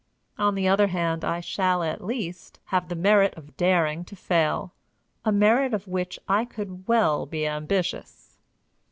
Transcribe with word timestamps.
On 0.39 0.55
the 0.55 0.67
other 0.67 0.87
hand, 0.87 1.23
I 1.23 1.41
shall, 1.41 1.83
at 1.83 2.03
least, 2.03 2.59
have 2.73 2.89
the 2.89 2.95
merit 2.95 3.35
of 3.37 3.55
daring 3.55 4.03
to 4.05 4.15
fail 4.15 4.73
a 5.23 5.31
merit 5.31 5.75
of 5.75 5.87
which 5.87 6.17
I 6.27 6.43
could 6.43 6.87
well 6.87 7.27
be 7.27 7.45
ambitious. 7.45 8.39